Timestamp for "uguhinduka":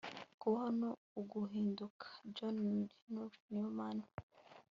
1.19-2.05